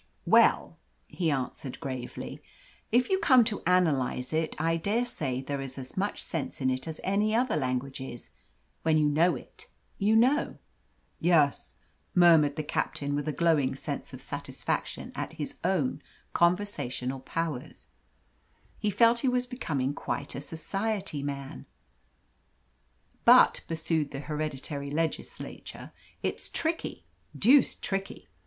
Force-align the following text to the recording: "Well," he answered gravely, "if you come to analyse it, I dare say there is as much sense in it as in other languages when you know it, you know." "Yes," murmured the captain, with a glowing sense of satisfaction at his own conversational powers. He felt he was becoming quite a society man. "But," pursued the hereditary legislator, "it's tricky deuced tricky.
"Well," 0.25 0.79
he 1.05 1.29
answered 1.29 1.79
gravely, 1.79 2.41
"if 2.91 3.11
you 3.11 3.19
come 3.19 3.43
to 3.43 3.61
analyse 3.67 4.33
it, 4.33 4.55
I 4.59 4.75
dare 4.75 5.05
say 5.05 5.41
there 5.43 5.61
is 5.61 5.77
as 5.77 5.95
much 5.95 6.23
sense 6.23 6.59
in 6.59 6.71
it 6.71 6.87
as 6.87 6.97
in 7.03 7.31
other 7.35 7.55
languages 7.55 8.31
when 8.81 8.97
you 8.97 9.05
know 9.07 9.35
it, 9.35 9.67
you 9.99 10.15
know." 10.15 10.57
"Yes," 11.19 11.75
murmured 12.15 12.55
the 12.55 12.63
captain, 12.63 13.13
with 13.13 13.27
a 13.27 13.31
glowing 13.31 13.75
sense 13.75 14.11
of 14.11 14.21
satisfaction 14.21 15.11
at 15.13 15.33
his 15.33 15.59
own 15.63 16.01
conversational 16.33 17.19
powers. 17.19 17.89
He 18.79 18.89
felt 18.89 19.19
he 19.19 19.27
was 19.27 19.45
becoming 19.45 19.93
quite 19.93 20.33
a 20.33 20.41
society 20.41 21.21
man. 21.21 21.67
"But," 23.23 23.61
pursued 23.67 24.09
the 24.09 24.21
hereditary 24.21 24.89
legislator, 24.89 25.91
"it's 26.23 26.49
tricky 26.49 27.05
deuced 27.37 27.83
tricky. 27.83 28.27